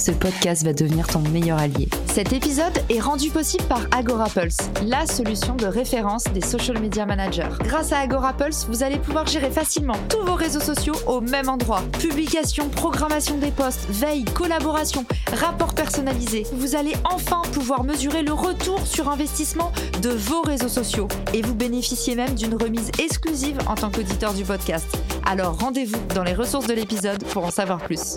[0.00, 1.86] Ce podcast va devenir ton meilleur allié.
[2.06, 4.56] Cet épisode est rendu possible par AgoraPulse,
[4.86, 7.50] la solution de référence des social media managers.
[7.64, 11.82] Grâce à AgoraPulse, vous allez pouvoir gérer facilement tous vos réseaux sociaux au même endroit.
[11.98, 16.46] Publication, programmation des posts, veille, collaboration, rapport personnalisé.
[16.54, 21.54] Vous allez enfin pouvoir mesurer le retour sur investissement de vos réseaux sociaux et vous
[21.54, 24.86] bénéficiez même d'une remise exclusive en tant qu'auditeur du podcast.
[25.26, 28.16] Alors rendez-vous dans les ressources de l'épisode pour en savoir plus.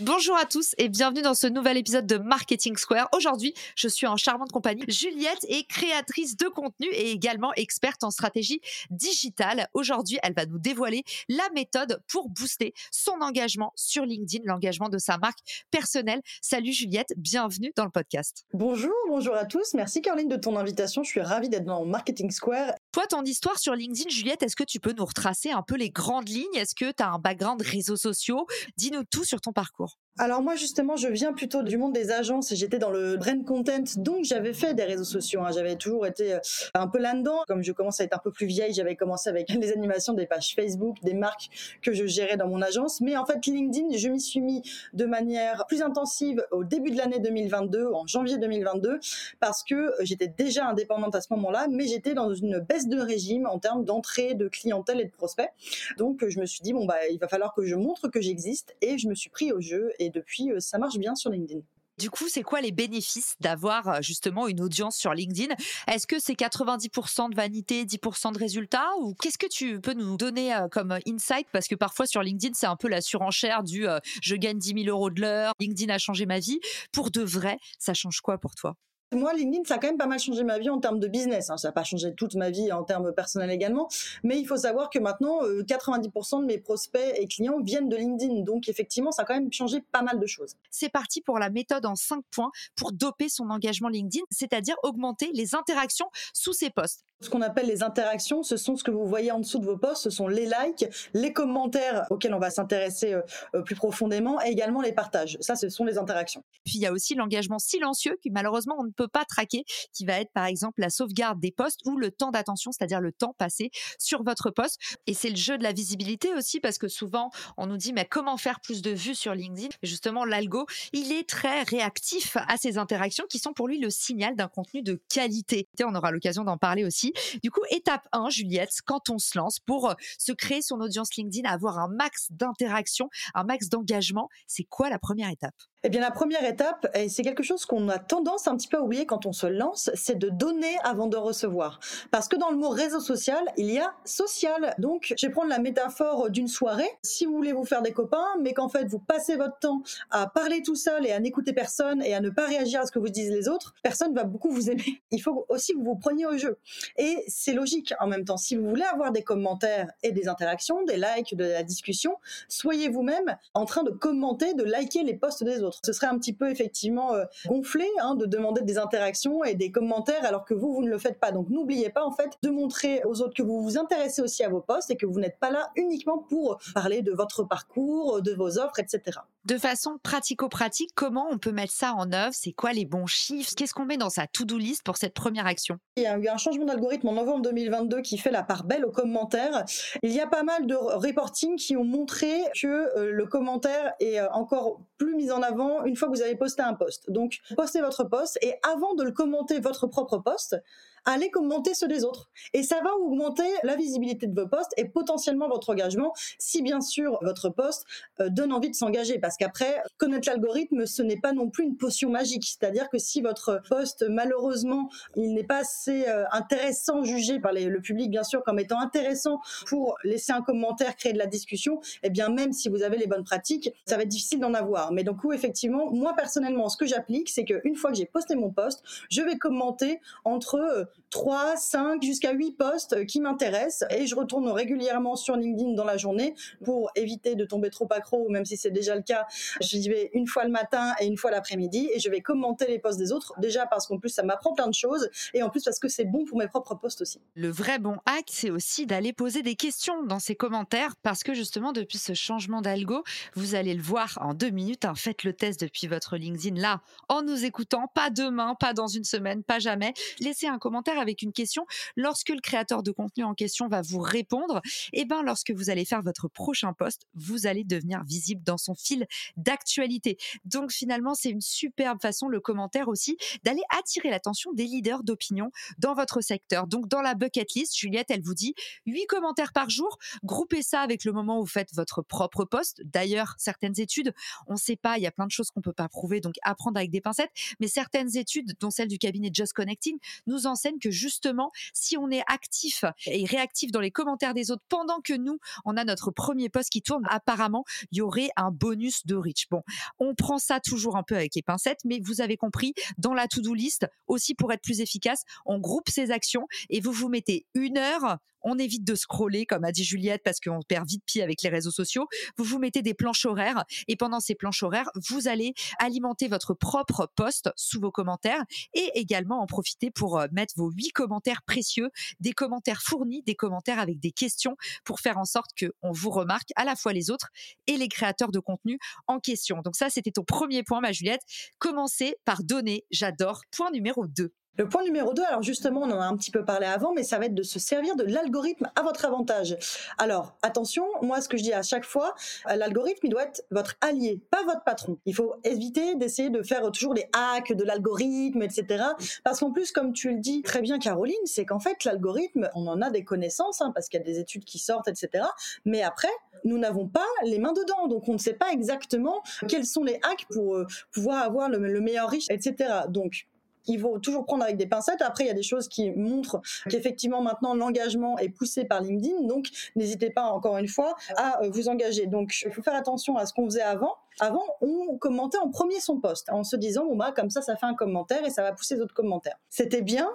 [0.00, 3.10] Bonjour à tous et bienvenue dans ce nouvel épisode de Marketing Square.
[3.14, 4.82] Aujourd'hui, je suis en charmante compagnie.
[4.88, 9.68] Juliette est créatrice de contenu et également experte en stratégie digitale.
[9.74, 14.96] Aujourd'hui, elle va nous dévoiler la méthode pour booster son engagement sur LinkedIn, l'engagement de
[14.96, 15.40] sa marque
[15.70, 16.22] personnelle.
[16.40, 18.46] Salut Juliette, bienvenue dans le podcast.
[18.54, 19.74] Bonjour, bonjour à tous.
[19.74, 21.02] Merci Caroline de ton invitation.
[21.02, 22.72] Je suis ravie d'être dans Marketing Square.
[22.92, 25.88] Toi, ton histoire sur LinkedIn, Juliette, est-ce que tu peux nous retracer un peu les
[25.88, 26.54] grandes lignes?
[26.54, 28.46] Est-ce que tu as un background réseaux sociaux?
[28.76, 32.52] Dis-nous tout sur ton parcours alors moi justement, je viens plutôt du monde des agences
[32.54, 35.40] j'étais dans le brand content, donc j'avais fait des réseaux sociaux.
[35.40, 35.50] Hein.
[35.54, 36.38] J'avais toujours été euh,
[36.74, 37.38] un peu là-dedans.
[37.48, 40.26] Comme je commence à être un peu plus vieille, j'avais commencé avec les animations des
[40.26, 41.48] pages Facebook, des marques
[41.80, 43.00] que je gérais dans mon agence.
[43.00, 46.98] Mais en fait, LinkedIn, je m'y suis mis de manière plus intensive au début de
[46.98, 49.00] l'année 2022, en janvier 2022,
[49.40, 53.46] parce que j'étais déjà indépendante à ce moment-là, mais j'étais dans une baisse de régime
[53.46, 55.50] en termes d'entrée, de clientèle et de prospects.
[55.96, 58.76] Donc je me suis dit bon bah il va falloir que je montre que j'existe
[58.82, 61.60] et je me suis pris au jeu et depuis, euh, ça marche bien sur LinkedIn.
[61.98, 65.54] Du coup, c'est quoi les bénéfices d'avoir euh, justement une audience sur LinkedIn?
[65.86, 68.88] Est-ce que c'est 90% de vanité, 10% de résultats?
[69.00, 71.46] Ou qu'est-ce que tu peux nous donner euh, comme insight?
[71.52, 73.86] Parce que parfois sur LinkedIn, c'est un peu la surenchère du
[74.22, 76.60] je gagne 10 000 euros de l'heure, LinkedIn a changé ma vie.
[76.92, 78.76] Pour de vrai, ça change quoi pour toi?
[79.12, 81.50] Moi, LinkedIn, ça a quand même pas mal changé ma vie en termes de business.
[81.50, 81.56] Hein.
[81.56, 83.88] Ça n'a pas changé toute ma vie en termes personnels également.
[84.22, 87.96] Mais il faut savoir que maintenant, 90% euh, de mes prospects et clients viennent de
[87.96, 88.42] LinkedIn.
[88.42, 90.54] Donc, effectivement, ça a quand même changé pas mal de choses.
[90.70, 95.30] C'est parti pour la méthode en 5 points pour doper son engagement LinkedIn, c'est-à-dire augmenter
[95.32, 97.04] les interactions sous ses posts.
[97.22, 99.76] Ce qu'on appelle les interactions, ce sont ce que vous voyez en dessous de vos
[99.76, 100.84] posts, ce sont les likes,
[101.14, 103.22] les commentaires auxquels on va s'intéresser euh,
[103.54, 105.38] euh, plus profondément et également les partages.
[105.40, 106.42] Ça, ce sont les interactions.
[106.64, 110.04] Puis il y a aussi l'engagement silencieux qui malheureusement on ne peut pas traquer, qui
[110.04, 113.34] va être par exemple la sauvegarde des posts ou le temps d'attention, c'est-à-dire le temps
[113.38, 114.80] passé sur votre post.
[115.06, 118.04] Et c'est le jeu de la visibilité aussi parce que souvent on nous dit mais
[118.04, 119.68] comment faire plus de vues sur LinkedIn?
[119.82, 123.90] Et Justement l'algo, il est très réactif à ces interactions qui sont pour lui le
[123.90, 125.68] signal d'un contenu de qualité.
[125.84, 127.11] On aura l'occasion d'en parler aussi.
[127.42, 131.14] Du coup, étape 1, Juliette, quand on se lance pour euh, se créer son audience
[131.16, 135.54] LinkedIn, avoir un max d'interaction, un max d'engagement, c'est quoi la première étape?
[135.84, 138.76] Eh bien, la première étape, et c'est quelque chose qu'on a tendance un petit peu
[138.76, 141.80] à oublier quand on se lance, c'est de donner avant de recevoir.
[142.12, 144.76] Parce que dans le mot réseau social, il y a social.
[144.78, 146.88] Donc, je vais prendre la métaphore d'une soirée.
[147.02, 149.82] Si vous voulez vous faire des copains, mais qu'en fait, vous passez votre temps
[150.12, 152.92] à parler tout seul et à n'écouter personne et à ne pas réagir à ce
[152.92, 155.02] que vous disent les autres, personne va beaucoup vous aimer.
[155.10, 156.58] Il faut aussi que vous vous preniez au jeu.
[156.96, 158.36] Et c'est logique en même temps.
[158.36, 162.16] Si vous voulez avoir des commentaires et des interactions, des likes, de la discussion,
[162.48, 165.80] soyez vous-même en train de commenter, de liker les posts des autres.
[165.84, 169.70] Ce serait un petit peu effectivement euh, gonflé hein, de demander des interactions et des
[169.70, 171.32] commentaires alors que vous, vous ne le faites pas.
[171.32, 174.48] Donc n'oubliez pas en fait de montrer aux autres que vous vous intéressez aussi à
[174.48, 178.32] vos postes et que vous n'êtes pas là uniquement pour parler de votre parcours, de
[178.32, 179.18] vos offres, etc.
[179.44, 182.32] De façon pratico-pratique, comment on peut mettre ça en œuvre?
[182.32, 183.50] C'est quoi les bons chiffres?
[183.56, 185.78] Qu'est-ce qu'on met dans sa to-do list pour cette première action?
[185.96, 188.84] Il y a eu un changement d'algorithme en novembre 2022 qui fait la part belle
[188.84, 189.64] aux commentaires.
[190.04, 194.20] Il y a pas mal de reporting qui ont montré que euh, le commentaire est
[194.20, 197.10] euh, encore plus mis en avant une fois que vous avez posté un post.
[197.10, 200.56] Donc, postez votre post et avant de le commenter votre propre post,
[201.04, 202.30] allez commenter ceux des autres.
[202.52, 206.80] Et ça va augmenter la visibilité de vos posts et potentiellement votre engagement si bien
[206.80, 207.84] sûr votre post
[208.20, 209.18] euh, donne envie de s'engager.
[209.18, 212.44] Parce qu'après, connaître l'algorithme, ce n'est pas non plus une potion magique.
[212.44, 217.80] C'est-à-dire que si votre post, malheureusement, il n'est pas assez euh, intéressant jugé par le
[217.80, 222.10] public, bien sûr, comme étant intéressant pour laisser un commentaire, créer de la discussion, eh
[222.10, 224.92] bien même si vous avez les bonnes pratiques, ça va être difficile d'en avoir.
[224.92, 228.50] Mais donc, effectivement, moi personnellement, ce que j'applique, c'est qu'une fois que j'ai posté mon
[228.50, 234.48] post, je vais commenter entre 3, 5, jusqu'à 8 posts qui m'intéressent et je retourne
[234.48, 236.34] régulièrement sur LinkedIn dans la journée
[236.64, 239.26] pour éviter de tomber trop accro, même si c'est déjà le cas.
[239.60, 242.78] J'y vais une fois le matin et une fois l'après-midi et je vais commenter les
[242.78, 243.34] posts des autres.
[243.38, 246.06] Déjà parce qu'en plus, ça m'apprend plein de choses et en plus parce que c'est
[246.06, 247.20] bon pour mes propres posts aussi.
[247.34, 251.34] Le vrai bon hack, c'est aussi d'aller poser des questions dans ces commentaires parce que
[251.34, 253.04] justement, depuis ce changement d'algo,
[253.34, 254.86] vous allez le voir en deux minutes.
[254.86, 258.86] Hein, faites le test depuis votre LinkedIn là, en nous écoutant, pas demain, pas dans
[258.86, 259.92] une semaine, pas jamais.
[260.20, 261.66] Laissez un commentaire avec une question.
[261.96, 264.60] Lorsque le créateur de contenu en question va vous répondre,
[264.92, 268.58] et eh ben lorsque vous allez faire votre prochain post, vous allez devenir visible dans
[268.58, 269.06] son fil
[269.36, 270.18] d'actualité.
[270.44, 275.50] Donc finalement, c'est une superbe façon, le commentaire aussi, d'aller attirer l'attention des leaders d'opinion
[275.78, 276.66] dans votre secteur.
[276.66, 278.54] Donc dans la bucket list, Juliette, elle vous dit
[278.86, 279.98] 8 commentaires par jour.
[280.24, 282.82] Groupez ça avec le moment où vous faites votre propre post.
[282.84, 284.14] D'ailleurs, certaines études,
[284.46, 286.34] on ne sait pas, il y a plein de choses qu'on peut pas prouver, donc
[286.42, 287.30] apprendre avec des pincettes.
[287.60, 292.10] Mais certaines études, dont celle du cabinet Just Connecting, nous enseignent que justement, si on
[292.10, 296.10] est actif et réactif dans les commentaires des autres pendant que nous, on a notre
[296.10, 299.48] premier post qui tourne, apparemment, il y aurait un bonus de reach.
[299.50, 299.62] Bon,
[299.98, 303.28] on prend ça toujours un peu avec les pincettes, mais vous avez compris, dans la
[303.28, 307.46] to-do list, aussi pour être plus efficace, on groupe ces actions et vous vous mettez
[307.54, 311.22] une heure on évite de scroller, comme a dit Juliette, parce qu'on perd vite pied
[311.22, 312.06] avec les réseaux sociaux.
[312.36, 316.54] Vous vous mettez des planches horaires et pendant ces planches horaires, vous allez alimenter votre
[316.54, 318.42] propre post sous vos commentaires
[318.74, 321.90] et également en profiter pour euh, mettre vos huit commentaires précieux,
[322.20, 326.10] des commentaires fournis, des commentaires avec des questions pour faire en sorte que on vous
[326.10, 327.28] remarque à la fois les autres
[327.66, 329.60] et les créateurs de contenu en question.
[329.62, 331.22] Donc ça, c'était ton premier point, ma Juliette.
[331.58, 332.84] Commencez par donner.
[332.90, 333.42] J'adore.
[333.50, 334.32] Point numéro 2.
[334.58, 337.04] Le point numéro 2, alors justement, on en a un petit peu parlé avant, mais
[337.04, 339.56] ça va être de se servir de l'algorithme à votre avantage.
[339.96, 342.14] Alors, attention, moi, ce que je dis à chaque fois,
[342.50, 344.98] euh, l'algorithme, il doit être votre allié, pas votre patron.
[345.06, 348.84] Il faut éviter d'essayer de faire toujours les hacks de l'algorithme, etc.
[349.24, 352.66] Parce qu'en plus, comme tu le dis très bien, Caroline, c'est qu'en fait, l'algorithme, on
[352.66, 355.24] en a des connaissances, hein, parce qu'il y a des études qui sortent, etc.
[355.64, 356.12] Mais après,
[356.44, 359.98] nous n'avons pas les mains dedans, donc on ne sait pas exactement quels sont les
[360.02, 362.70] hacks pour euh, pouvoir avoir le, le meilleur riche, etc.
[362.88, 363.26] Donc,
[363.66, 365.02] il faut toujours prendre avec des pincettes.
[365.02, 369.26] Après, il y a des choses qui montrent qu'effectivement maintenant l'engagement est poussé par LinkedIn.
[369.26, 372.06] Donc, n'hésitez pas encore une fois à euh, vous engager.
[372.06, 373.94] Donc, il faut faire attention à ce qu'on faisait avant.
[374.20, 377.56] Avant, on commentait en premier son poste en se disant bon bah comme ça, ça
[377.56, 379.36] fait un commentaire et ça va pousser d'autres commentaires.
[379.48, 380.10] C'était bien,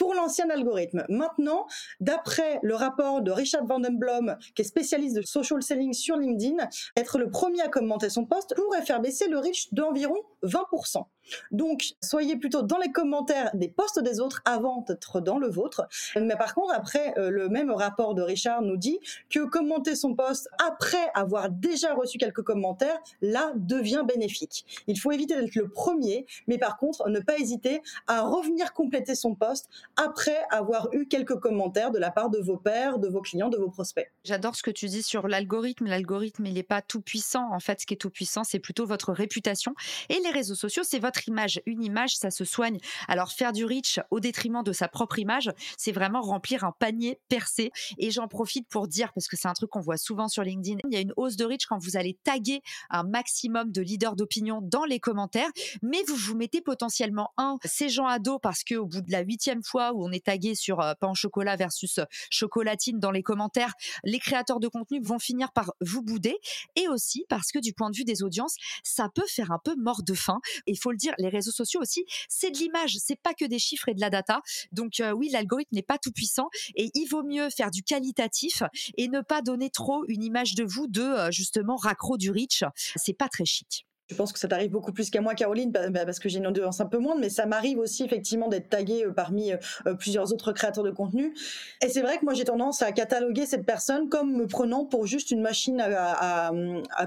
[0.00, 1.04] pour l'ancien algorithme.
[1.10, 1.66] Maintenant,
[2.00, 6.56] d'après le rapport de Richard Vandenblom, qui est spécialiste de social selling sur LinkedIn,
[6.96, 11.04] être le premier à commenter son poste pourrait faire baisser le reach d'environ 20%.
[11.50, 15.86] Donc, soyez plutôt dans les commentaires des posts des autres avant d'être dans le vôtre.
[16.16, 20.14] Mais par contre, après, euh, le même rapport de Richard nous dit que commenter son
[20.14, 24.64] post après avoir déjà reçu quelques commentaires, là, devient bénéfique.
[24.86, 29.14] Il faut éviter d'être le premier, mais par contre, ne pas hésiter à revenir compléter
[29.14, 33.20] son post après avoir eu quelques commentaires de la part de vos pairs, de vos
[33.20, 34.10] clients, de vos prospects.
[34.24, 35.86] J'adore ce que tu dis sur l'algorithme.
[35.86, 37.52] L'algorithme, il n'est pas tout puissant.
[37.52, 39.74] En fait, ce qui est tout puissant, c'est plutôt votre réputation.
[40.08, 41.60] Et les réseaux sociaux, c'est votre image.
[41.66, 42.78] Une image, ça se soigne.
[43.08, 47.18] Alors faire du reach au détriment de sa propre image, c'est vraiment remplir un panier
[47.28, 47.70] percé.
[47.98, 50.78] Et j'en profite pour dire, parce que c'est un truc qu'on voit souvent sur LinkedIn,
[50.88, 54.16] il y a une hausse de reach quand vous allez taguer un maximum de leaders
[54.16, 55.50] d'opinion dans les commentaires,
[55.82, 59.20] mais vous vous mettez potentiellement un, ces gens à dos parce qu'au bout de la
[59.20, 63.10] huitième fois où on est tagué sur euh, pain au chocolat versus euh, chocolatine dans
[63.10, 63.74] les commentaires,
[64.04, 66.36] les créateurs de contenu vont finir par vous bouder
[66.76, 69.74] et aussi parce que du point de vue des audiences, ça peut faire un peu
[69.76, 70.40] mort de faim.
[70.66, 73.88] Il faut le les réseaux sociaux aussi, c'est de l'image, c'est pas que des chiffres
[73.88, 74.40] et de la data.
[74.72, 78.62] Donc euh, oui, l'algorithme n'est pas tout puissant et il vaut mieux faire du qualitatif
[78.96, 82.64] et ne pas donner trop une image de vous de euh, justement raccro du reach.
[82.96, 83.86] C'est pas très chic.
[84.10, 86.80] Je pense que ça t'arrive beaucoup plus qu'à moi, Caroline, parce que j'ai une audience
[86.80, 89.52] un peu moindre, mais ça m'arrive aussi effectivement d'être taguée euh, parmi
[89.98, 91.32] plusieurs autres créateurs de contenu.
[91.80, 95.06] Et c'est vrai que moi j'ai tendance à cataloguer cette personne comme me prenant pour
[95.06, 96.50] juste une machine à,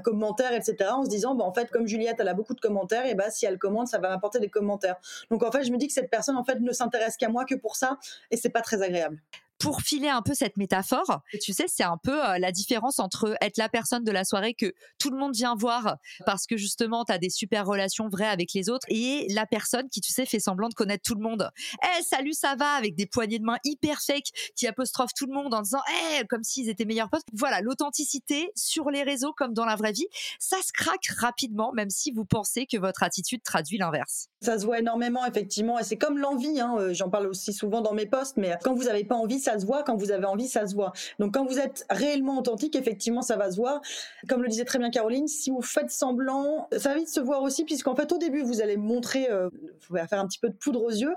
[0.03, 0.91] commentaires, etc.
[0.91, 3.29] En se disant, bah, en fait, comme Juliette, elle a beaucoup de commentaires, et bah
[3.29, 4.95] si elle commande, ça va m'apporter des commentaires.
[5.29, 7.45] Donc en fait, je me dis que cette personne en fait ne s'intéresse qu'à moi
[7.45, 7.97] que pour ça,
[8.31, 9.21] et c'est pas très agréable
[9.59, 13.35] pour filer un peu cette métaphore, tu sais, c'est un peu euh, la différence entre
[13.41, 17.05] être la personne de la soirée que tout le monde vient voir parce que justement,
[17.05, 20.25] tu as des super relations vraies avec les autres et la personne qui, tu sais,
[20.25, 21.49] fait semblant de connaître tout le monde.
[21.83, 22.73] Eh, salut, ça va?
[22.73, 25.81] Avec des poignées de main hyper fake qui apostrophent tout le monde en disant
[26.17, 27.23] eh, comme s'ils étaient meilleurs potes.
[27.33, 30.07] Voilà, l'authenticité sur les réseaux comme dans la vraie vie,
[30.39, 34.27] ça se craque rapidement, même si vous pensez que votre attitude traduit l'inverse.
[34.41, 37.81] Ça se voit énormément, effectivement, et c'est comme l'envie, hein, euh, j'en parle aussi souvent
[37.81, 39.83] dans mes posts, mais quand vous n'avez pas envie, ça se voit.
[39.83, 40.93] Quand vous avez envie, ça se voit.
[41.19, 43.81] Donc, quand vous êtes réellement authentique, effectivement, ça va se voir.
[44.27, 47.43] Comme le disait très bien Caroline, si vous faites semblant, ça va vite se voir
[47.43, 49.49] aussi, puisqu'en fait, au début, vous allez montrer, euh,
[49.89, 51.15] vous allez faire un petit peu de poudre aux yeux.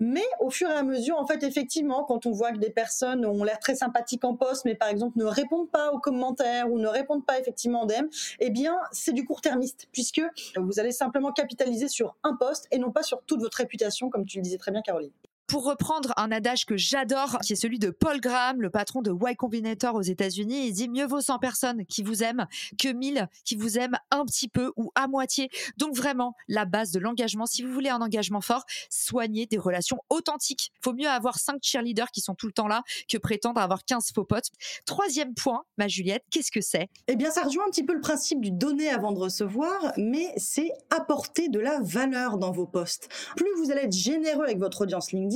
[0.00, 3.24] Mais au fur et à mesure, en fait, effectivement, quand on voit que des personnes
[3.24, 6.78] ont l'air très sympathiques en poste, mais par exemple ne répondent pas aux commentaires ou
[6.78, 8.06] ne répondent pas effectivement en DM,
[8.40, 10.22] eh bien, c'est du court-termiste, puisque
[10.56, 14.26] vous allez simplement capitaliser sur un poste et non pas sur toute votre réputation, comme
[14.26, 15.12] tu le disais très bien, Caroline.
[15.46, 19.12] Pour reprendre un adage que j'adore, qui est celui de Paul Graham, le patron de
[19.12, 22.46] Y Combinator aux États-Unis, il dit mieux vaut 100 personnes qui vous aiment
[22.80, 25.50] que 1000 qui vous aiment un petit peu ou à moitié.
[25.76, 29.98] Donc vraiment, la base de l'engagement, si vous voulez un engagement fort, soignez des relations
[30.08, 30.72] authentiques.
[30.82, 34.12] Faut mieux avoir 5 cheerleaders qui sont tout le temps là que prétendre avoir 15
[34.14, 34.48] faux potes.
[34.86, 36.88] Troisième point, ma Juliette, qu'est-ce que c'est?
[37.06, 40.32] Eh bien, ça rejoint un petit peu le principe du donner avant de recevoir, mais
[40.38, 43.08] c'est apporter de la valeur dans vos posts.
[43.36, 45.33] Plus vous allez être généreux avec votre audience LinkedIn,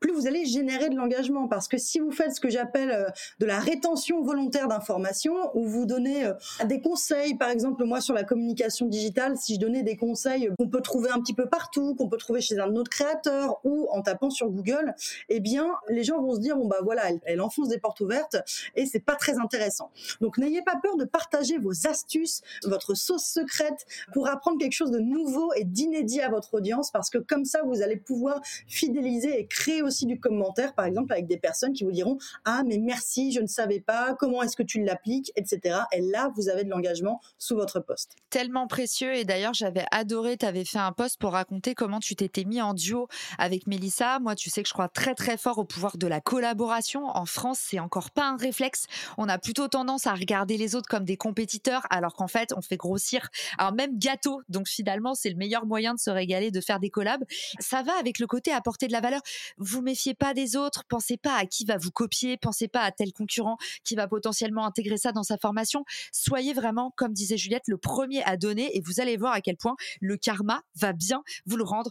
[0.00, 1.48] plus vous allez générer de l'engagement.
[1.48, 5.66] Parce que si vous faites ce que j'appelle euh, de la rétention volontaire d'informations, où
[5.66, 6.32] vous donnez euh,
[6.64, 10.68] des conseils, par exemple moi sur la communication digitale, si je donnais des conseils qu'on
[10.68, 14.02] peut trouver un petit peu partout, qu'on peut trouver chez un autre créateur ou en
[14.02, 14.94] tapant sur Google,
[15.28, 18.36] eh bien les gens vont se dire bon bah voilà, elle, enfonce des portes ouvertes
[18.74, 19.90] et c'est pas très intéressant.
[20.20, 24.90] Donc n'ayez pas peur de partager vos astuces, votre sauce secrète pour apprendre quelque chose
[24.90, 29.27] de nouveau et d'inédit à votre audience parce que comme ça vous allez pouvoir fidéliser
[29.36, 32.78] et créer aussi du commentaire, par exemple, avec des personnes qui vous diront Ah, mais
[32.78, 35.80] merci, je ne savais pas, comment est-ce que tu l'appliques, etc.
[35.92, 38.16] Et là, vous avez de l'engagement sous votre poste.
[38.30, 39.14] Tellement précieux.
[39.14, 42.60] Et d'ailleurs, j'avais adoré, tu avais fait un post pour raconter comment tu t'étais mis
[42.60, 43.08] en duo
[43.38, 44.18] avec Mélissa.
[44.18, 47.06] Moi, tu sais que je crois très, très fort au pouvoir de la collaboration.
[47.06, 48.86] En France, c'est encore pas un réflexe.
[49.16, 52.62] On a plutôt tendance à regarder les autres comme des compétiteurs, alors qu'en fait, on
[52.62, 54.42] fait grossir un même gâteau.
[54.48, 57.24] Donc finalement, c'est le meilleur moyen de se régaler, de faire des collabs.
[57.60, 59.17] Ça va avec le côté apporter de la valeur
[59.56, 62.92] vous méfiez pas des autres, pensez pas à qui va vous copier, pensez pas à
[62.92, 65.84] tel concurrent qui va potentiellement intégrer ça dans sa formation.
[66.12, 69.56] Soyez vraiment, comme disait Juliette, le premier à donner et vous allez voir à quel
[69.56, 71.90] point le karma va bien vous le rendre.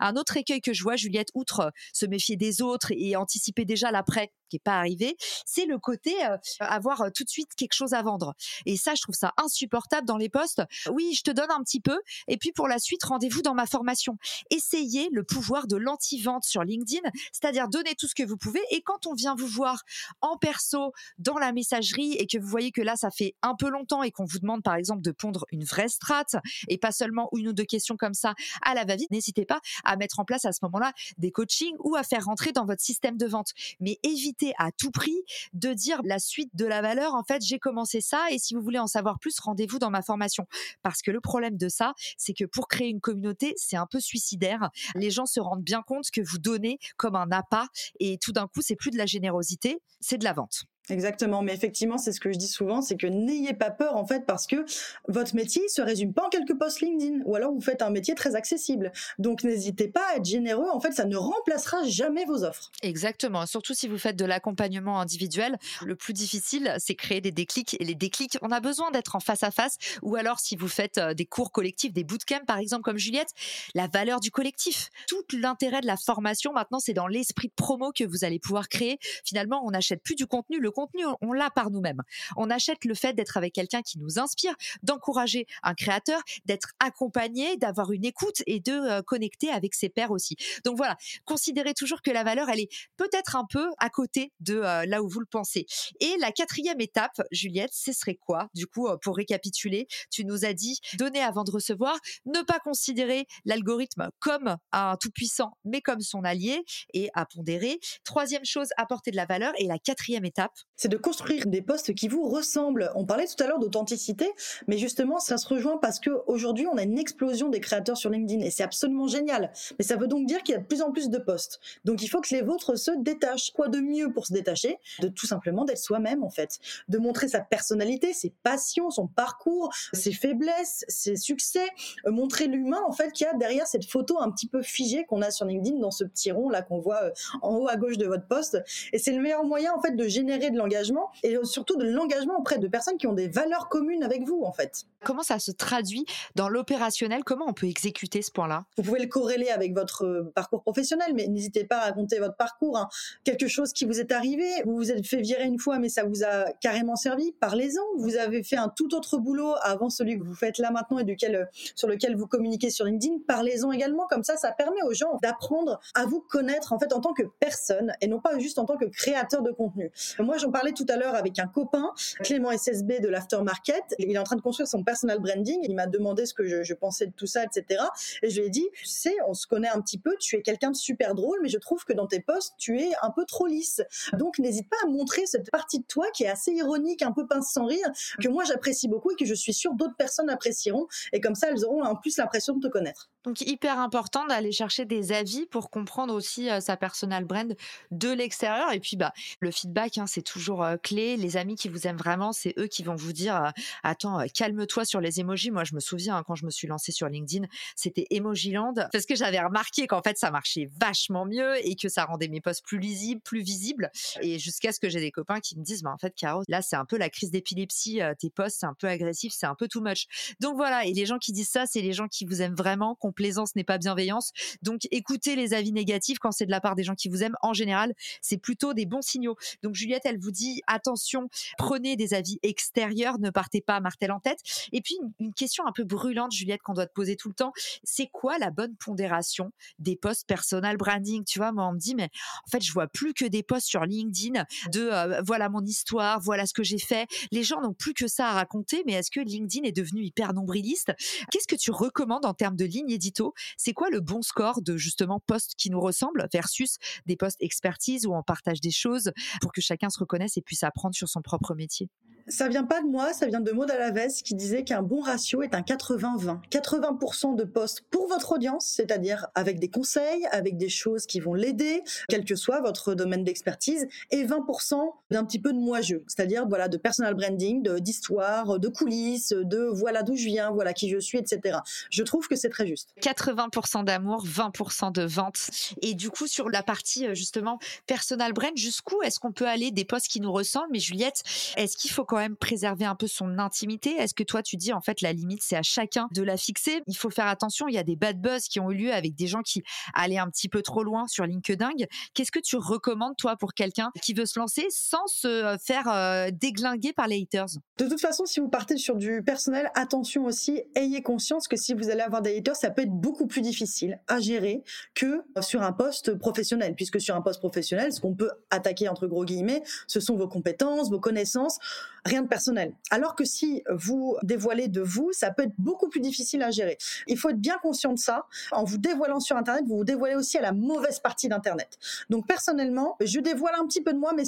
[0.00, 3.64] Un autre écueil que je vois, Juliette, outre euh, se méfier des autres et anticiper
[3.64, 7.54] déjà l'après qui est pas arrivé, c'est le côté euh, avoir euh, tout de suite
[7.56, 8.34] quelque chose à vendre.
[8.64, 10.62] Et ça, je trouve ça insupportable dans les postes.
[10.90, 13.66] Oui, je te donne un petit peu, et puis pour la suite, rendez-vous dans ma
[13.66, 14.18] formation.
[14.50, 18.60] Essayez le pouvoir de l'anti-vente sur LinkedIn, c'est-à-dire donner tout ce que vous pouvez.
[18.70, 19.82] Et quand on vient vous voir
[20.20, 23.68] en perso dans la messagerie et que vous voyez que là, ça fait un peu
[23.68, 26.36] longtemps et qu'on vous demande par exemple de pondre une vraie strate
[26.68, 29.96] et pas seulement une ou deux questions comme ça à la va-vite, n'hésitez pas à
[29.96, 33.16] mettre en place à ce moment-là des coachings ou à faire rentrer dans votre système
[33.16, 33.52] de vente.
[33.80, 35.16] Mais évitez à tout prix
[35.52, 37.14] de dire la suite de la valeur.
[37.14, 40.02] En fait, j'ai commencé ça et si vous voulez en savoir plus, rendez-vous dans ma
[40.02, 40.46] formation.
[40.82, 44.00] Parce que le problème de ça, c'est que pour créer une communauté, c'est un peu
[44.00, 44.70] suicidaire.
[44.94, 46.55] Les gens se rendent bien compte que vous donnez
[46.96, 47.66] comme un appât
[48.00, 50.64] et tout d'un coup, c'est plus de la générosité, c'est de la vente.
[50.88, 54.06] Exactement, mais effectivement, c'est ce que je dis souvent, c'est que n'ayez pas peur en
[54.06, 54.64] fait parce que
[55.08, 58.14] votre métier se résume pas en quelques posts LinkedIn ou alors vous faites un métier
[58.14, 58.92] très accessible.
[59.18, 62.70] Donc n'hésitez pas à être généreux, en fait, ça ne remplacera jamais vos offres.
[62.82, 67.76] Exactement, surtout si vous faites de l'accompagnement individuel, le plus difficile, c'est créer des déclics
[67.80, 70.68] et les déclics, on a besoin d'être en face à face ou alors si vous
[70.68, 73.30] faites euh, des cours collectifs, des bootcamps par exemple comme Juliette,
[73.74, 74.90] la valeur du collectif.
[75.08, 78.68] Tout l'intérêt de la formation maintenant, c'est dans l'esprit de promo que vous allez pouvoir
[78.68, 78.98] créer.
[79.24, 82.02] Finalement, on n'achète plus du contenu, le contenu, on l'a par nous-mêmes.
[82.36, 87.56] On achète le fait d'être avec quelqu'un qui nous inspire, d'encourager un créateur, d'être accompagné,
[87.56, 90.36] d'avoir une écoute et de euh, connecter avec ses pairs aussi.
[90.64, 92.68] Donc voilà, considérez toujours que la valeur, elle est
[92.98, 95.64] peut-être un peu à côté de euh, là où vous le pensez.
[96.00, 98.48] Et la quatrième étape, Juliette, ce serait quoi?
[98.54, 102.58] Du coup, euh, pour récapituler, tu nous as dit donner avant de recevoir, ne pas
[102.58, 107.80] considérer l'algorithme comme un tout-puissant, mais comme son allié et à pondérer.
[108.04, 109.52] Troisième chose, apporter de la valeur.
[109.58, 112.90] Et la quatrième étape, c'est de construire des postes qui vous ressemblent.
[112.94, 114.30] On parlait tout à l'heure d'authenticité,
[114.68, 118.44] mais justement, ça se rejoint parce qu'aujourd'hui, on a une explosion des créateurs sur LinkedIn
[118.44, 119.52] et c'est absolument génial.
[119.78, 121.60] Mais ça veut donc dire qu'il y a de plus en plus de postes.
[121.84, 123.50] Donc il faut que les vôtres se détachent.
[123.52, 126.58] Quoi de mieux pour se détacher De tout simplement d'être soi-même, en fait?
[126.88, 131.66] De montrer sa personnalité, ses passions, son parcours, ses faiblesses, ses succès.
[132.06, 135.04] Euh, montrer l'humain, en fait, qu'il y a derrière cette photo un petit peu figée
[135.04, 137.76] qu'on a sur LinkedIn dans ce petit rond là qu'on voit euh, en haut à
[137.76, 138.58] gauche de votre poste.
[138.92, 142.38] Et c'est le meilleur moyen, en fait, de générer de l'engagement et surtout de l'engagement
[142.38, 144.84] auprès de personnes qui ont des valeurs communes avec vous, en fait.
[145.04, 147.22] Comment ça se traduit dans l'opérationnel?
[147.22, 148.64] Comment on peut exécuter ce point-là?
[148.76, 152.36] Vous pouvez le corréler avec votre euh, parcours professionnel, mais n'hésitez pas à raconter votre
[152.36, 152.76] parcours.
[152.76, 152.88] Hein.
[153.22, 156.04] Quelque chose qui vous est arrivé, vous vous êtes fait virer une fois, mais ça
[156.04, 157.32] vous a carrément servi?
[157.40, 157.82] Parlez-en.
[157.98, 161.04] Vous avez fait un tout autre boulot avant celui que vous faites là maintenant et
[161.04, 161.44] duquel, euh,
[161.74, 163.18] sur lequel vous communiquez sur LinkedIn.
[163.28, 164.06] Parlez-en également.
[164.08, 167.22] Comme ça, ça permet aux gens d'apprendre à vous connaître en fait en tant que
[167.38, 169.92] personne et non pas juste en tant que créateur de contenu.
[170.18, 173.82] Moi, j'en parlais tout à l'heure avec un copain, Clément SSB de l'Aftermarket.
[173.98, 175.58] Il est en train de construire son personal branding.
[175.64, 177.82] Il m'a demandé ce que je, pensais de tout ça, etc.
[178.22, 180.42] Et je lui ai dit, tu sais, on se connaît un petit peu, tu es
[180.42, 183.24] quelqu'un de super drôle, mais je trouve que dans tes posts, tu es un peu
[183.24, 183.82] trop lisse.
[184.12, 187.26] Donc, n'hésite pas à montrer cette partie de toi qui est assez ironique, un peu
[187.26, 187.88] pince sans rire,
[188.22, 190.86] que moi j'apprécie beaucoup et que je suis sûre d'autres personnes apprécieront.
[191.12, 193.10] Et comme ça, elles auront en plus l'impression de te connaître.
[193.24, 197.56] Donc hyper important d'aller chercher des avis pour comprendre aussi euh, sa personal brand
[197.90, 198.72] de l'extérieur.
[198.72, 201.16] Et puis bah le feedback, hein, c'est toujours clé.
[201.16, 203.52] Les amis qui vous aiment vraiment, c'est eux qui vont vous dire
[203.82, 205.50] attends, calme-toi sur les emojis.
[205.50, 209.06] Moi, je me souviens hein, quand je me suis lancée sur LinkedIn, c'était Emojiland parce
[209.06, 212.64] que j'avais remarqué qu'en fait ça marchait vachement mieux et que ça rendait mes posts
[212.64, 213.90] plus lisibles, plus visibles.
[214.20, 216.60] Et jusqu'à ce que j'ai des copains qui me disent bah en fait Caro, là
[216.60, 218.00] c'est un peu la crise d'épilepsie.
[218.18, 220.06] tes posts c'est un peu agressif, c'est un peu too much.
[220.40, 220.84] Donc voilà.
[220.84, 223.64] Et les gens qui disent ça, c'est les gens qui vous aiment vraiment, plaisance n'est
[223.64, 224.32] pas bienveillance.
[224.62, 227.36] Donc écoutez les avis négatifs quand c'est de la part des gens qui vous aiment.
[227.42, 229.36] En général, c'est plutôt des bons signaux.
[229.62, 234.20] Donc Juliette, elle vous dit attention, prenez des avis extérieurs, ne partez pas martel en
[234.20, 234.40] tête.
[234.72, 237.52] Et puis une, question un peu brûlante, Juliette, qu'on doit te poser tout le temps,
[237.84, 241.24] c'est quoi la bonne pondération des posts personal branding?
[241.24, 242.10] Tu vois, moi on me dit mais
[242.46, 246.20] en fait je vois plus que des posts sur LinkedIn de euh, voilà mon histoire,
[246.20, 247.06] voilà ce que j'ai fait.
[247.32, 250.32] Les gens n'ont plus que ça à raconter, mais est-ce que LinkedIn est devenu hyper
[250.32, 250.92] nombriliste?
[251.30, 253.16] Qu'est-ce que tu recommandes en termes de ligne éditoriale
[253.56, 258.06] c'est quoi le bon score de justement postes qui nous ressemblent versus des postes expertise
[258.06, 261.20] où on partage des choses pour que chacun se reconnaisse et puisse apprendre sur son
[261.20, 261.90] propre métier
[262.28, 265.42] ça vient pas de moi, ça vient de Maud Alaves qui disait qu'un bon ratio
[265.42, 266.38] est un 80-20.
[266.50, 271.34] 80%, de postes pour votre audience, c'est-à-dire avec des conseils, avec des choses qui vont
[271.34, 276.46] l'aider, quel que soit votre domaine d'expertise, et 20% d'un petit peu de moi-je, c'est-à-dire
[276.46, 280.98] voilà de personal branding, d'histoire, de, coulisses, de voilà d'où je viens, voilà qui je
[280.98, 281.58] suis, etc.
[281.90, 282.90] Je trouve que c'est très juste.
[283.00, 285.50] 80% d'amour, 20% de vente.
[285.82, 289.70] Et du coup, sur la partie euh, justement personal brand, jusqu'où est-ce qu'on peut aller
[289.70, 290.68] des postes qui nous ressemblent?
[290.70, 291.22] Mais Juliette,
[291.56, 293.90] est-ce qu'il faut même préserver un peu son intimité?
[293.90, 296.82] Est-ce que toi, tu dis en fait la limite, c'est à chacun de la fixer?
[296.86, 297.68] Il faut faire attention.
[297.68, 299.62] Il y a des bad buzz qui ont eu lieu avec des gens qui
[299.94, 301.70] allaient un petit peu trop loin sur LinkedIn.
[302.14, 305.88] Qu'est-ce que tu recommandes toi pour quelqu'un qui veut se lancer sans se euh, faire
[305.88, 307.46] euh, déglinguer par les haters?
[307.78, 311.74] De toute façon, si vous partez sur du personnel, attention aussi, ayez conscience que si
[311.74, 314.62] vous allez avoir des haters, ça peut être beaucoup plus difficile à gérer
[314.94, 319.06] que sur un poste professionnel, puisque sur un poste professionnel, ce qu'on peut attaquer entre
[319.06, 321.58] gros guillemets, ce sont vos compétences, vos connaissances,
[322.06, 322.72] rien de personnel.
[322.90, 326.78] Alors que si vous dévoilez de vous, ça peut être beaucoup plus difficile à gérer.
[327.06, 328.26] Il faut être bien conscient de ça.
[328.52, 331.78] En vous dévoilant sur Internet, vous vous dévoilez aussi à la mauvaise partie d'Internet.
[332.08, 334.24] Donc personnellement, je dévoile un petit peu de moi, mais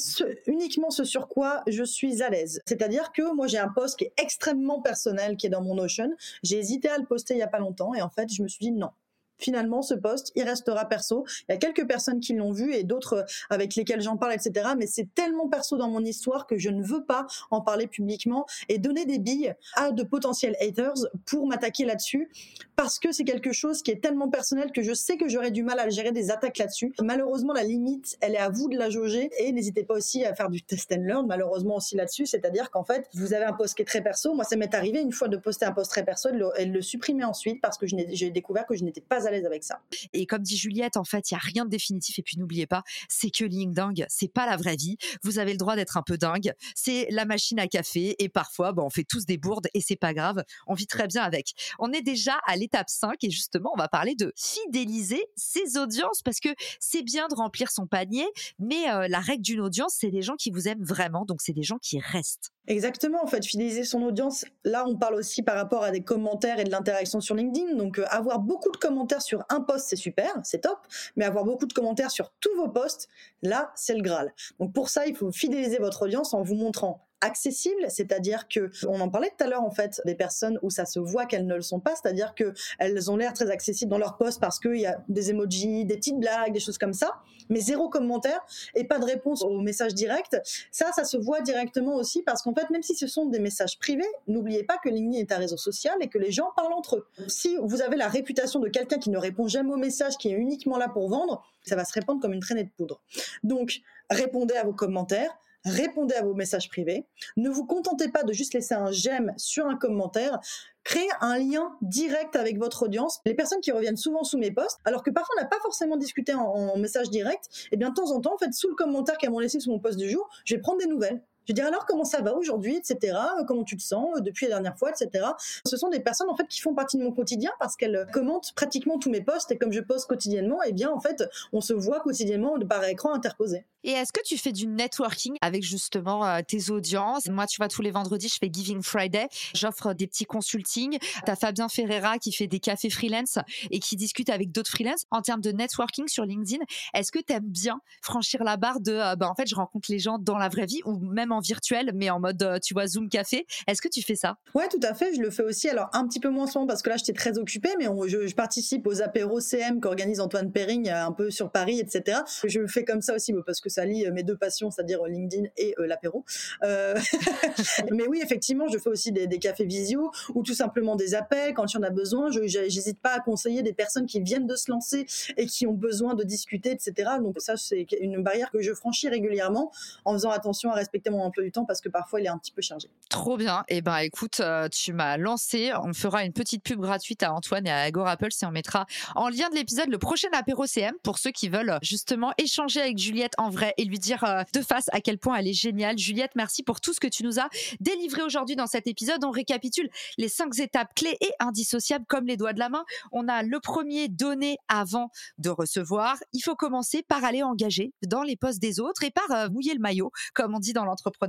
[0.46, 2.60] uniquement ce sur quoi je suis à l'aise.
[2.66, 6.10] C'est-à-dire que moi j'ai un poste qui est extrêmement personnel, qui est dans mon Notion.
[6.42, 8.48] J'ai hésité à le poster il y a pas longtemps et en fait je me
[8.48, 8.90] suis dit non,
[9.38, 11.24] finalement, ce poste, il restera perso.
[11.48, 14.34] Il y a quelques personnes qui l'ont vu et d'autres euh, avec lesquelles j'en parle,
[14.34, 14.70] etc.
[14.76, 18.46] Mais c'est tellement perso dans mon histoire que je ne veux pas en parler publiquement
[18.68, 20.94] et donner des billes à de potentiels haters
[21.26, 22.28] pour m'attaquer là-dessus
[22.76, 25.62] parce que c'est quelque chose qui est tellement personnel que je sais que j'aurais du
[25.62, 26.94] mal à gérer des attaques là-dessus.
[27.02, 30.34] Malheureusement, la limite, elle est à vous de la jauger et n'hésitez pas aussi à
[30.34, 32.26] faire du test and learn, malheureusement aussi là-dessus.
[32.26, 34.32] C'est-à-dire qu'en fait, vous avez un post qui est très perso.
[34.34, 36.82] Moi, ça m'est arrivé une fois de poster un post très perso et de le,
[36.82, 39.80] supprimer ensuite parce que j'ai découvert que je n'étais pas avec ça.
[40.12, 42.18] Et comme dit Juliette, en fait, il y a rien de définitif.
[42.18, 44.96] Et puis n'oubliez pas, c'est que LinkedIn, c'est pas la vraie vie.
[45.22, 46.52] Vous avez le droit d'être un peu dingue.
[46.74, 48.16] C'est la machine à café.
[48.18, 50.42] Et parfois, bon, on fait tous des bourdes et c'est pas grave.
[50.66, 51.52] On vit très bien avec.
[51.78, 56.22] On est déjà à l'étape 5 et justement, on va parler de fidéliser ses audiences
[56.22, 58.26] parce que c'est bien de remplir son panier,
[58.58, 61.24] mais euh, la règle d'une audience, c'est des gens qui vous aiment vraiment.
[61.24, 62.52] Donc, c'est des gens qui restent.
[62.68, 64.44] Exactement, en fait, fidéliser son audience.
[64.62, 67.76] Là, on parle aussi par rapport à des commentaires et de l'interaction sur LinkedIn.
[67.76, 70.78] Donc, euh, avoir beaucoup de commentaires sur un post, c'est super, c'est top.
[71.16, 73.08] Mais avoir beaucoup de commentaires sur tous vos posts,
[73.42, 74.34] là, c'est le Graal.
[74.60, 79.00] Donc, pour ça, il faut fidéliser votre audience en vous montrant accessible, c'est-à-dire que on
[79.00, 81.54] en parlait tout à l'heure en fait des personnes où ça se voit qu'elles ne
[81.54, 84.76] le sont pas, c'est-à-dire que elles ont l'air très accessibles dans leur post parce qu'il
[84.76, 87.12] y a des emojis, des petites blagues, des choses comme ça,
[87.48, 88.40] mais zéro commentaire
[88.74, 90.36] et pas de réponse aux messages directs.
[90.70, 93.78] Ça, ça se voit directement aussi parce qu'en fait, même si ce sont des messages
[93.78, 96.96] privés, n'oubliez pas que LinkedIn est un réseau social et que les gens parlent entre
[96.96, 97.06] eux.
[97.26, 100.36] Si vous avez la réputation de quelqu'un qui ne répond jamais aux messages, qui est
[100.36, 103.00] uniquement là pour vendre, ça va se répandre comme une traînée de poudre.
[103.42, 107.06] Donc, répondez à vos commentaires, répondez à vos messages privés.
[107.36, 110.40] Ne vous contentez pas de juste laisser un j'aime sur un commentaire.
[110.84, 113.20] Créez un lien direct avec votre audience.
[113.26, 115.96] Les personnes qui reviennent souvent sous mes posts, alors que parfois on n'a pas forcément
[115.96, 118.74] discuté en, message direct, et eh bien de temps en temps, en fait, sous le
[118.74, 121.20] commentaire qu'elles m'ont laissé sous mon post du jour, je vais prendre des nouvelles.
[121.48, 123.16] Je vais dire alors comment ça va aujourd'hui, etc.
[123.38, 125.24] Euh, comment tu te sens euh, depuis la dernière fois, etc.
[125.64, 128.52] Ce sont des personnes en fait qui font partie de mon quotidien parce qu'elles commentent
[128.54, 131.72] pratiquement tous mes posts et comme je poste quotidiennement, eh bien en fait on se
[131.72, 133.64] voit quotidiennement par écran interposé.
[133.84, 137.28] Et est-ce que tu fais du networking avec justement euh, tes audiences?
[137.28, 139.28] Moi, tu vois, tous les vendredis, je fais Giving Friday.
[139.54, 140.98] J'offre des petits consultings.
[140.98, 143.38] Tu as Fabien Ferreira qui fait des cafés freelance
[143.70, 145.04] et qui discute avec d'autres freelance.
[145.10, 146.64] En termes de networking sur LinkedIn,
[146.94, 150.00] est-ce que tu aimes bien franchir la barre de, bah, en fait, je rencontre les
[150.00, 152.88] gens dans la vraie vie ou même en virtuel, mais en mode, euh, tu vois,
[152.88, 153.46] Zoom Café?
[153.68, 154.38] Est-ce que tu fais ça?
[154.54, 155.14] Ouais, tout à fait.
[155.14, 155.68] Je le fais aussi.
[155.68, 158.86] Alors, un petit peu moins souvent parce que là, j'étais très occupée, mais je, participe
[158.86, 162.20] aux apéros CM qu'organise Antoine Perring euh, un peu sur Paris, etc.
[162.44, 165.04] Je le fais comme ça aussi parce que ça lie euh, mes deux passions, c'est-à-dire
[165.04, 166.24] LinkedIn et l'apéro.
[166.62, 171.72] mais oui, effectivement, je fais aussi des, cafés visio ou tout simplement des appels quand
[171.72, 172.30] il y en a besoin.
[172.30, 175.74] Je n'hésite pas à conseiller des personnes qui viennent de se lancer et qui ont
[175.74, 177.10] besoin de discuter, etc.
[177.22, 179.70] Donc ça, c'est une barrière que je franchis régulièrement
[180.04, 182.38] en faisant attention à respecter mon emploi du temps parce que parfois il est un
[182.38, 182.88] petit peu chargé.
[183.08, 183.64] Trop bien.
[183.68, 185.70] Eh ben écoute, euh, tu m'as lancé.
[185.82, 188.86] On fera une petite pub gratuite à Antoine et à Agor Apple si on mettra
[189.14, 192.98] en lien de l'épisode le prochain apéro CM pour ceux qui veulent justement échanger avec
[192.98, 195.98] Juliette en vrai et lui dire euh, de face à quel point elle est géniale.
[195.98, 197.48] Juliette, merci pour tout ce que tu nous as
[197.80, 199.24] délivré aujourd'hui dans cet épisode.
[199.24, 202.84] On récapitule les cinq étapes clés et indissociables comme les doigts de la main.
[203.12, 206.16] On a le premier donner avant de recevoir.
[206.32, 209.74] Il faut commencer par aller engager dans les postes des autres et par euh, mouiller
[209.74, 211.28] le maillot, comme on dit dans l'entrepreneur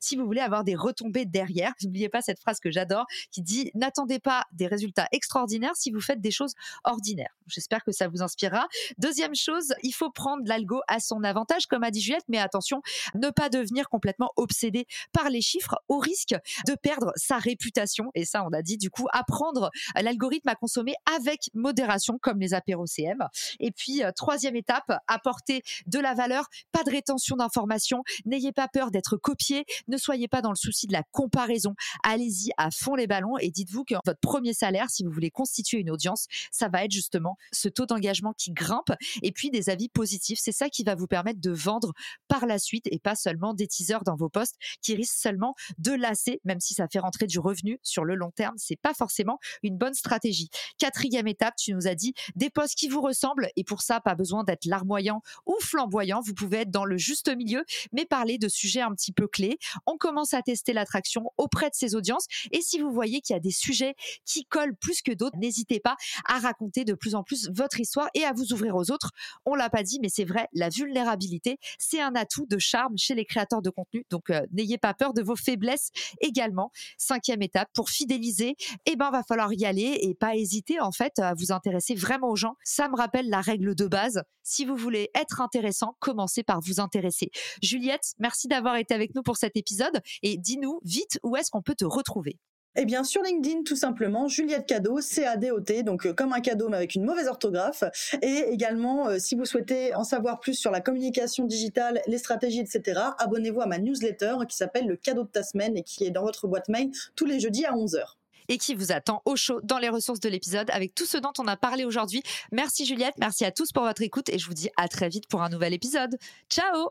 [0.00, 1.72] si vous voulez avoir des retombées derrière.
[1.82, 6.00] N'oubliez pas cette phrase que j'adore qui dit n'attendez pas des résultats extraordinaires si vous
[6.00, 7.34] faites des choses ordinaires.
[7.46, 8.68] J'espère que ça vous inspirera.
[8.98, 12.82] Deuxième chose, il faut prendre l'algo à son avantage, comme a dit Juliette, mais attention,
[13.14, 16.34] ne pas devenir complètement obsédé par les chiffres au risque
[16.66, 18.10] de perdre sa réputation.
[18.14, 22.54] Et ça, on a dit, du coup, apprendre l'algorithme à consommer avec modération, comme les
[22.54, 23.18] apéros CM.
[23.60, 28.02] Et puis, euh, troisième étape, apporter de la valeur, pas de rétention d'informations.
[28.26, 29.64] N'ayez pas peur d'être copié.
[29.88, 31.74] Ne soyez pas dans le souci de la comparaison.
[32.02, 35.78] Allez-y à fond les ballons et dites-vous que votre premier salaire, si vous voulez constituer
[35.78, 39.88] une audience, ça va être justement ce taux d'engagement qui grimpe et puis des avis
[39.88, 40.38] positifs.
[40.40, 41.92] C'est ça qui va vous permettre de vendre
[42.28, 45.92] par la suite et pas seulement des teasers dans vos posts qui risquent seulement de
[45.92, 48.54] lasser, même si ça fait rentrer du revenu sur le long terme.
[48.56, 50.48] C'est pas forcément une bonne stratégie.
[50.78, 54.14] Quatrième étape, tu nous as dit des posts qui vous ressemblent et pour ça, pas
[54.14, 56.20] besoin d'être larmoyant ou flamboyant.
[56.20, 59.58] Vous pouvez être dans le juste milieu, mais parler de sujets un petit peu clés.
[59.86, 63.36] On commence à tester l'attraction auprès de ses audiences et si vous voyez qu'il y
[63.36, 63.94] a des sujets
[64.24, 65.96] qui collent plus que d'autres, n'hésitez pas
[66.26, 69.10] à raconter de plus en plus votre histoire et à vous ouvrir aux autres.
[69.44, 73.14] On l'a pas dit, mais c'est vrai, la vulnérabilité, c'est un atout de charme chez
[73.14, 74.04] les créateurs de contenu.
[74.10, 76.70] Donc, euh, n'ayez pas peur de vos faiblesses également.
[76.98, 81.18] Cinquième étape, pour fidéliser, eh ben, va falloir y aller et pas hésiter, en fait,
[81.18, 82.54] à vous intéresser vraiment aux gens.
[82.64, 84.22] Ça me rappelle la règle de base.
[84.42, 87.30] Si vous voulez être intéressant, commencez par vous intéresser.
[87.62, 91.62] Juliette, merci d'avoir été avec nous pour cet épisode et dis-nous vite où est-ce qu'on
[91.62, 92.38] peut te retrouver.
[92.76, 96.76] Eh bien, sur LinkedIn, tout simplement, Juliette Cadeau, C-A-D-O-T, donc euh, comme un cadeau mais
[96.76, 97.82] avec une mauvaise orthographe.
[98.22, 102.60] Et également, euh, si vous souhaitez en savoir plus sur la communication digitale, les stratégies,
[102.60, 106.10] etc., abonnez-vous à ma newsletter qui s'appelle Le cadeau de ta semaine et qui est
[106.10, 108.04] dans votre boîte mail tous les jeudis à 11h
[108.48, 111.32] et qui vous attend au chaud dans les ressources de l'épisode avec tout ce dont
[111.38, 112.22] on a parlé aujourd'hui.
[112.50, 115.28] Merci Juliette, merci à tous pour votre écoute et je vous dis à très vite
[115.28, 116.18] pour un nouvel épisode.
[116.48, 116.90] Ciao